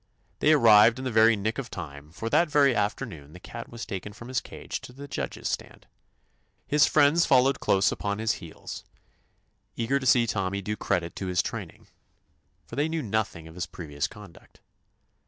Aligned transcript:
They 0.39 0.51
arrived 0.53 0.97
in 0.97 1.05
the 1.05 1.11
very 1.11 1.35
nick 1.35 1.59
of 1.59 1.69
time, 1.69 2.09
for 2.11 2.27
that 2.31 2.49
very 2.49 2.73
afternoon 2.75 3.33
the 3.33 3.39
cat 3.39 3.69
was 3.69 3.85
taken 3.85 4.13
from 4.13 4.29
his 4.29 4.41
cage 4.41 4.81
to 4.81 4.91
the 4.91 5.07
judges' 5.07 5.47
stand. 5.47 5.85
His 6.65 6.87
friends 6.87 7.27
fol 7.27 7.43
lowed 7.43 7.59
close 7.59 7.91
upon 7.91 8.17
his 8.17 8.31
heels, 8.41 8.83
eager 9.75 9.97
131 9.97 9.97
THE 10.01 10.01
ADVENTURES 10.01 10.01
OF 10.01 10.01
to 10.01 10.11
see 10.17 10.27
Tommy 10.27 10.61
do 10.63 10.75
credit 11.05 11.15
to 11.17 11.27
his 11.27 11.43
train 11.43 11.69
ing, 11.69 11.87
for 12.65 12.75
they 12.75 12.89
knew 12.89 13.03
nothing 13.03 13.47
of 13.47 13.53
his 13.53 13.67
pre 13.67 13.85
vious 13.89 14.09
conduct. 14.09 14.59